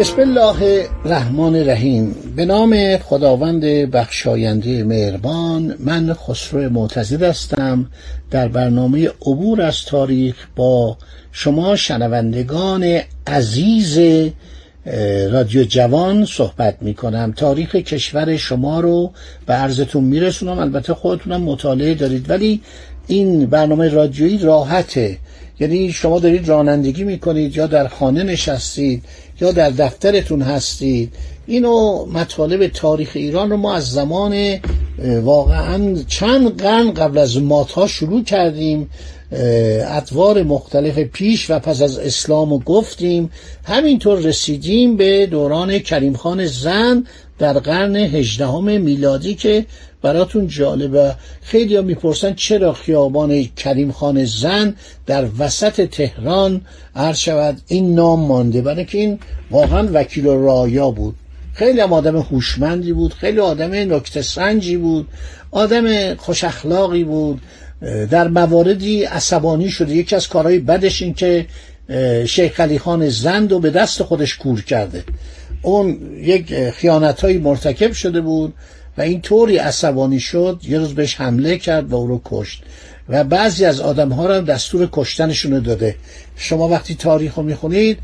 [0.00, 2.14] بسم الله الرحمن الرحیم.
[2.36, 7.86] به نام خداوند بخشاینده مهربان من خسرو معتزد هستم.
[8.30, 10.96] در برنامه عبور از تاریخ با
[11.32, 13.98] شما شنوندگان عزیز
[15.30, 19.12] رادیو جوان صحبت می کنم تاریخ کشور شما رو
[19.46, 20.58] به عرضتون میرسونم.
[20.58, 22.60] البته خودتونم مطالعه دارید ولی
[23.06, 25.18] این برنامه رادیویی راحته.
[25.60, 29.04] یعنی شما دارید رانندگی می‌کنید یا در خانه نشستید
[29.40, 31.12] یا در دفترتون هستید
[31.46, 34.58] اینو مطالب تاریخ ایران رو ما از زمان
[35.22, 38.90] واقعا چند قرن قبل از ماتها شروع کردیم
[39.86, 43.30] ادوار مختلف پیش و پس از اسلام گفتیم.
[43.64, 47.04] همینطور رسیدیم به دوران کریم خان زن
[47.40, 49.66] در قرن هجدهم میلادی که
[50.02, 51.14] براتون جالبه.
[51.42, 54.74] خیلی ها می‌پرسن چرا خیابان کریم خان زن
[55.06, 56.60] در وسط تهران
[56.96, 58.62] عرض شود؟ این نام مانده.
[58.62, 59.18] برای که این
[59.50, 61.14] واقعا وکیل و رایا بود.
[61.54, 63.14] خیلی هم آدم هوشمندی بود.
[63.14, 65.08] خیلی آدم نکته سنجی بود.
[65.50, 67.40] آدم خوش اخلاقی بود.
[68.10, 69.94] در مواردی عصبانی شده.
[69.94, 71.46] یکی از کارهای بدش این که
[72.26, 75.04] شیخ علی خان زند و به دست خودش کور کرده.
[75.62, 78.54] اون یک خیانت مرتکب شده بود
[78.98, 82.62] و این طوری عصبانی شد یه روز بهش حمله کرد و او رو کشت.
[83.08, 85.94] و بعضی از آدم ها رو دستور کشتنشون داده.
[86.36, 87.98] شما وقتی تاریخ رو می‌خونید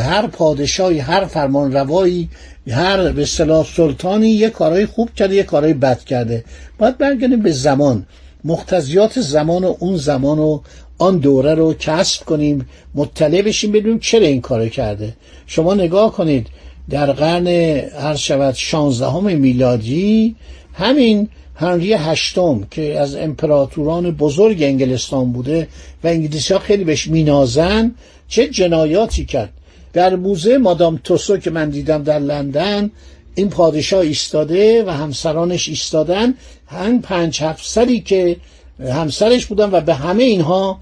[0.00, 2.28] هر پادشاهی هر فرمان روایی
[2.70, 6.44] هر به صلاح سلطانی یه کارهای خوب کرده یه کارهای بد کرده.
[6.78, 8.06] باید برگردیم به زمان.
[8.44, 10.60] مختزیات زمان و اون زمان و
[10.98, 15.14] آن دوره رو کسب کنیم مطلع بشیم بدونیم چرا این کارو کرده.
[15.46, 16.46] شما نگاه کنید
[16.90, 20.36] در قرن هر شود شانزدهم میلادی
[20.74, 25.68] همین هنری هشتم که از امپراتوران بزرگ انگلستان بوده
[26.04, 27.94] و انگلیسی ها خیلی بهش مینازن
[28.28, 29.52] چه جنایاتی کرد.
[29.92, 32.90] در موزه مادام توسو که من دیدم در لندن
[33.34, 36.34] این پادشاه ایستاده و همسرانش ایستادن.
[36.66, 38.36] هم پنج هفت که
[38.80, 40.78] همسرش بودن و به همه اینها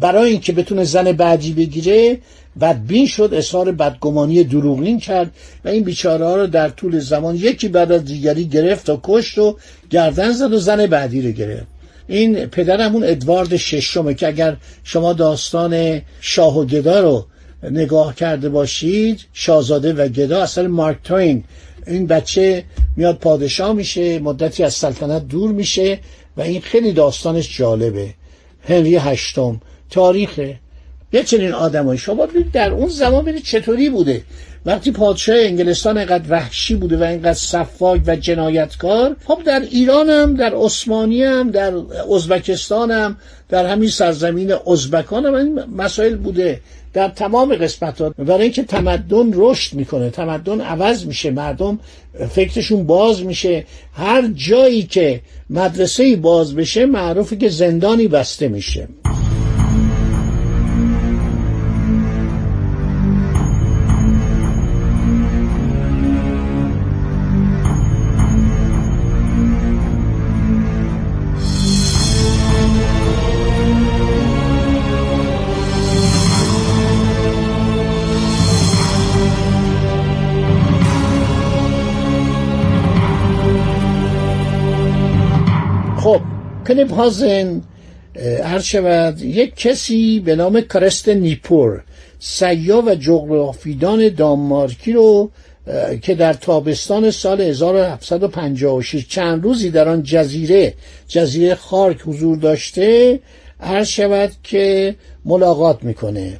[0.00, 2.18] برای اینکه بتونه زن بعدی بگیره
[2.60, 5.30] بدبین شد اظهار بدگمانی دروغین کرد
[5.64, 9.38] و این بیچاره ها رو در طول زمان یکی بعد از دیگری گرفت و کشت
[9.38, 9.56] و
[9.90, 11.66] گردن زد و زن بعدی رو گرفت.
[12.08, 17.26] این پدرمون ادوارد ششمه که اگر شما داستان شاه و گدا رو
[17.70, 21.44] نگاه کرده باشید شاهزاده و گدا اصلا مارک توین
[21.86, 22.64] این بچه
[22.96, 25.98] میاد پادشاه میشه مدتی از سلطنت دور میشه
[26.36, 28.14] و این خیلی داستانش جالبه.
[28.68, 29.60] هنری هشتم.
[29.90, 30.56] تاریخه.
[31.12, 31.98] یه چنین آدمایی.
[31.98, 34.22] شما در اون زمان ببینید چطوری بوده.
[34.66, 40.34] وقتی پادشاه انگلستان اینقدر وحشی بوده و اینقدر صفاک و جنایتکار خب در ایران هم
[40.34, 41.72] در عثمانی هم در
[42.14, 43.16] ازبکستان هم
[43.48, 46.60] در همین سرزمین ازبکان هم مسائل بوده.
[46.92, 51.78] در تمام قسمت ها برای اینکه تمدن رشد می‌کنه تمدن عوض میشه مردم
[52.30, 53.64] فکرشون باز میشه.
[53.92, 58.88] هر جایی که مدرسه باز بشه معروفه که زندانی بسته میشه.
[86.70, 87.62] کنیب هازن
[88.44, 89.20] هر شود.
[89.20, 91.82] یک کسی به نام کرست نیپور
[92.18, 95.30] سیا و جغرافیدان دانمارکی رو
[96.02, 100.74] که در تابستان سال 1756 چند روزی در آن جزیره
[101.08, 103.20] جزیره خارک حضور داشته
[103.60, 104.94] هر شود که
[105.24, 106.38] ملاقات می‌کنه.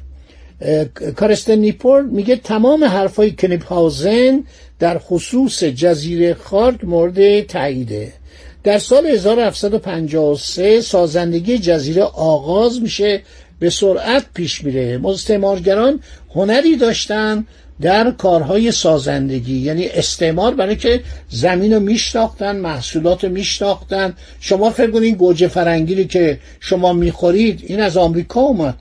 [1.15, 4.43] کارستن نیپور میگه تمام حرفای کنیب هازن
[4.79, 8.20] در خصوص جزیره خارک مورد تاییده.
[8.63, 13.21] در سال 1753 سازندگی جزیره آغاز میشه
[13.59, 14.99] به سرعت پیش میره.
[15.05, 15.99] استعمارگران
[16.35, 17.45] هنری داشتن
[17.81, 24.13] در کارهای سازندگی یعنی استعمار برای که زمین رو میشناختن محصولات رو میشناختن.
[24.39, 28.75] شما فکر کنید گوجه فرنگی که شما می‌خورید این از آمریکا اومد.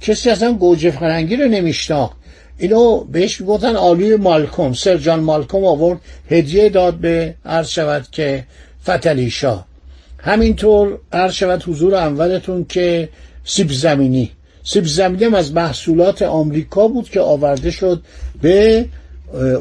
[0.00, 2.16] کسی اصلا گوجه فرنگی رو نمیشناخت.
[2.58, 4.72] اینو بهش می‌گفتن آلی مالکوم.
[4.72, 6.00] سر جان مالکوم آورد
[6.30, 8.44] هدیه داد به عرض شود که
[8.86, 9.66] فتلی شاه
[10.18, 13.08] همینطور عرض شود حضور اولتون که
[13.44, 14.30] سیب زمینی.
[14.64, 18.02] سیب زمینی هم از محصولات آمریکا بود که آورده شد
[18.42, 18.86] به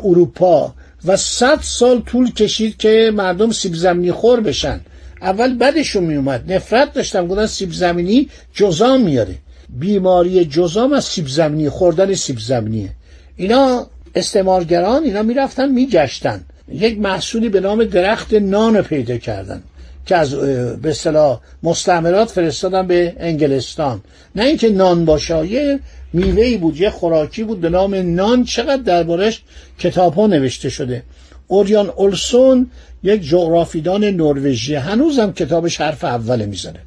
[0.04, 0.74] اروپا
[1.06, 4.80] و صد سال طول کشید که مردم سیب زمینی خور بشن.
[5.22, 9.36] اول بدشون میومد نفرت داشتم گفتن سیب زمینی جزام میاره.
[9.69, 12.89] بیماری جزام از سیب زمینی خوردن سیب زمینیه.
[13.36, 16.45] اینا استعمارگران اینا می‌رفتن میگشتن.
[16.72, 19.64] یک محصولی به نام درخت نان پیدا کردن
[20.06, 20.36] که از
[20.82, 24.02] به اصطلاح مستعمرات فرستادن به انگلستان.
[24.36, 25.80] نه اینکه نان باشه یه
[26.14, 29.42] میوهی بود یه خوراکی بود به نام نان چقدر دربارش
[29.80, 31.04] کتاب ها نوشته شده.
[31.48, 32.70] اوریان اولسون
[33.04, 36.80] یک جغرافیدان نروژی هنوزم کتابش حرف اول می‌زنه.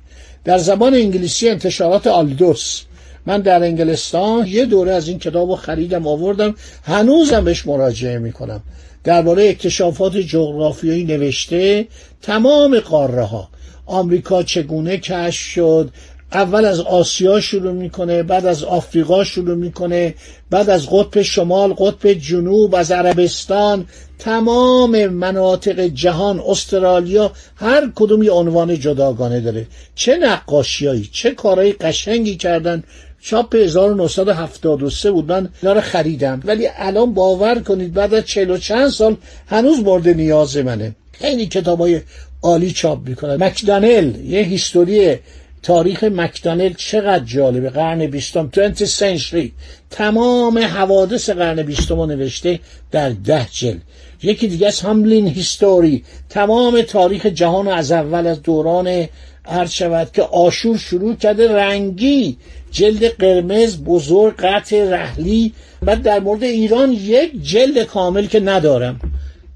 [0.45, 2.83] در زبان انگلیسی انتشارات آلدوس.
[3.27, 8.63] من در انگلستان یه دوره از این کتاب رو خریدم آوردم هنوزم بهش مراجعه می‌کنم.
[9.08, 11.87] درباره اکتشافات جغرافیایی نوشته
[12.22, 13.49] تمام قاره ها
[13.87, 15.90] آمریکا چگونه کشف شد؟
[16.32, 20.14] اول از آسیا شروع می‌کنه بعد از آفریقا شروع می‌کنه
[20.50, 23.87] بعد از قطب شمال قطب جنوب از عربستان
[24.19, 29.66] تمام مناطق جهان استرالیا هر کدوم یه عنوان جداگانه داره.
[29.94, 32.84] چه نقاشیایی چه کارهای قشنگی کردن
[33.20, 35.32] چاپ 1973 بود.
[35.32, 36.41] من اینا رو خریدم.
[36.44, 39.17] ولی الان باور کنید بعد از چهل و چند سال
[39.47, 40.94] هنوز مورد نیاز منه.
[41.12, 42.00] خیلی کتاب های
[42.43, 43.44] عالی چاپ می‌کنن.
[43.44, 45.17] مکدانل یه هیستوری
[45.62, 49.52] تاریخ مکدانل چقدر جالبه قرن بیستم 20 سنچری
[49.90, 52.60] تمام حوادث قرن بیستم نوشته
[52.90, 53.82] در ده جلد.
[54.22, 59.08] یکی دیگه از هملین هیستوری تمام تاریخ جهان از اول از دوران
[59.44, 62.37] هر شود که آشور شروع کرده رنگی.
[62.70, 65.52] جلد قرمز بزرگ قطع رحلی.
[65.82, 69.00] بعد در مورد ایران یک جلد کامل که ندارم.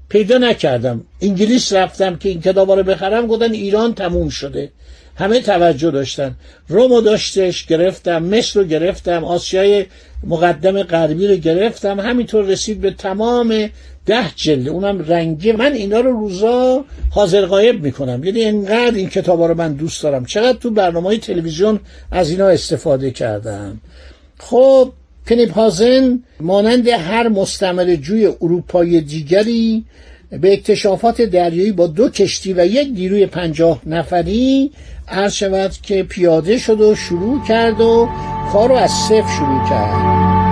[0.09, 1.03] پیدا نکردم.
[1.21, 4.71] انگلیس رفتم که این کتابا رو بخرم گفتن ایران تموم شده.
[5.15, 6.35] همه توجه داشتن.
[6.67, 9.85] رومو داشتش گرفتم مصر رو گرفتم آسیای
[10.27, 11.99] مقدم غربی رو گرفتم.
[11.99, 13.69] همینطور رسید به تمام
[14.05, 14.67] ده جلد.
[14.67, 15.51] اونم رنگی.
[15.51, 18.23] من اینا رو روزا حاضر غایب می‌کنم.
[18.23, 20.25] یعنی انقدر این کتابا رو من دوست دارم.
[20.25, 21.79] چقدر تو برنامه های تلویزیون
[22.11, 23.79] از اینا استفاده کردم.
[24.39, 24.91] خب
[25.27, 29.83] کنیپ هازن مانند هر مستمر جوی اروپای دیگری
[30.41, 34.71] به اکتشافات دریایی با دو کشتی و یک نیروی پنجاه نفری
[35.07, 38.09] عرض شود که پیاده شد و شروع کرد و
[38.53, 40.42] کار رو از صفر شروع کرد.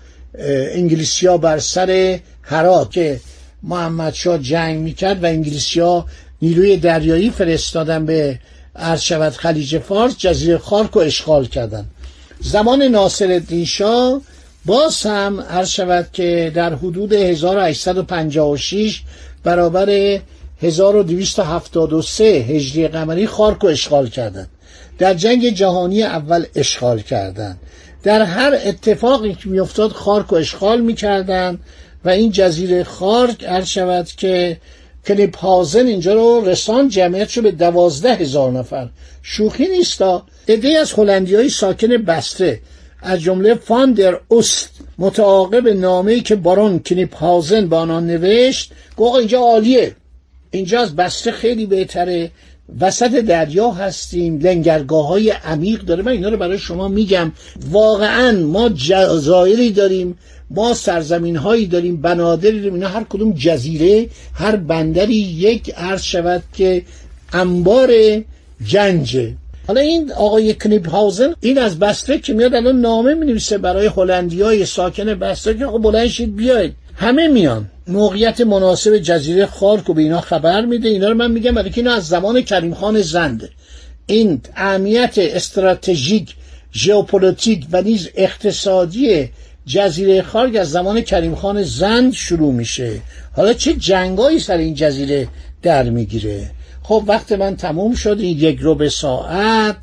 [0.74, 3.20] انگلیسیا بر سر هرات که
[3.62, 6.06] محمدشاه جنگ می‌کرد و انگلیسیا
[6.42, 8.38] نیروی دریایی فرستادن به
[8.76, 11.86] عرض خلیج فارس جزیره خارک رو اشغال کردن.
[12.40, 14.20] زمان ناصر الدین شاه
[14.64, 15.80] باز هم عرض
[16.12, 19.02] که در حدود 1856
[19.44, 20.20] برابر
[20.62, 24.48] 1273 هجری قمری خارک اشغال کردند.
[24.98, 27.58] در جنگ جهانی اول اشغال کردند.
[28.02, 31.58] در هر اتفاقی که میافتاد خارک اشغال می‌کردند
[32.04, 34.60] و این جزیره خارک عرض شود که
[35.06, 38.88] کلیپ هازن اینجا رو رسان جمعیت شو به دوازده هزار نفر.
[39.22, 42.60] شوخی نیستا عده از هلندی های ساکن بسته.
[43.02, 49.38] از جمله فاندر اوست متعاقب نامه‌ای که بارون کلیپ هازن با آنان نوشت گفت اینجا
[49.38, 49.96] عالیه.
[50.54, 52.30] اینجا از بسته خیلی بهتره.
[52.80, 54.38] وسط دریا هستیم.
[54.38, 56.02] لنگرگاه های عمیق داره.
[56.02, 57.32] من اینا رو برای شما میگم.
[57.70, 60.18] واقعا ما جزایری داریم.
[60.50, 61.96] ما سرزمین هایی داریم.
[61.96, 62.74] بنادری داریم.
[62.74, 66.82] اینا هر کدوم جزیره هر بندری یک عرض شود که
[67.32, 67.90] انبار
[68.66, 69.34] جنجه.
[69.66, 74.42] حالا این آقای کنیپ هاوزن این از بسته که میاد الان نامه می برای هلندی
[74.42, 76.74] های ساکن بسته که بلند شید بیاید.
[76.96, 77.70] همه میان.
[77.86, 80.88] موقعیت مناسب جزیره خارک و به اینا خبر میده.
[80.88, 83.50] اینا رو من میگم برای که از زمان کریم خان زنده
[84.06, 86.34] این اهمیت استراتژیک
[86.74, 89.30] ژئوپلیتیک و نیز اقتصادی
[89.66, 93.00] جزیره خارگ از زمان کریم خان زند شروع میشه.
[93.36, 95.28] حالا چه جنگایی سر این جزیره
[95.62, 96.50] در می‌گیره؟
[96.82, 98.16] خب وقت من تموم شد.
[98.20, 99.76] این یک رو به ساعت.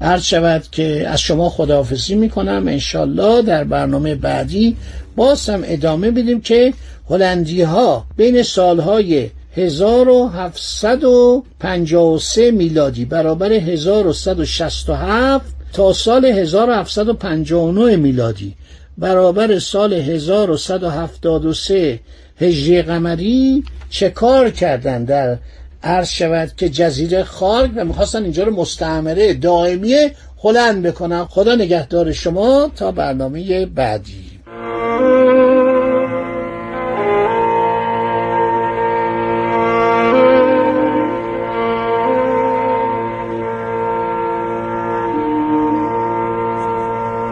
[0.00, 2.68] عرض شود که از شما خداحافظی می‌کنم.
[2.68, 4.76] انشالله در برنامه بعدی
[5.16, 6.72] باز هم ادامه بدیم که
[7.10, 18.54] هلندی ها بین سالهای 1753 میلادی برابر 1167 تا سال 1759 میلادی
[18.98, 22.00] برابر سال 1173
[22.40, 25.38] هجری قمری چه کار کردن در
[25.82, 29.94] عرض شود که جزیره خارگ و می‌خواستن اینجا رو مستعمره دائمی
[30.44, 31.24] هلند بکنن.
[31.24, 34.24] خدا نگهدار شما تا برنامه بعدی.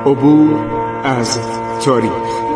[0.06, 0.66] عبور
[1.04, 1.38] از
[1.84, 2.55] تاریخ.